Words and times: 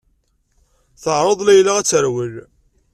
Teɛreḍ 1.01 1.39
Layla 1.43 1.71
ad 1.77 1.87
terwel. 1.91 2.35